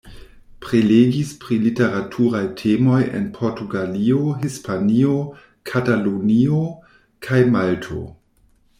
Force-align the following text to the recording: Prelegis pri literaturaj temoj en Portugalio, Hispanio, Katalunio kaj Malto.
Prelegis 0.65 1.33
pri 1.43 1.57
literaturaj 1.65 2.41
temoj 2.63 3.03
en 3.21 3.29
Portugalio, 3.37 4.25
Hispanio, 4.41 5.15
Katalunio 5.75 6.67
kaj 7.29 7.47
Malto. 7.57 8.05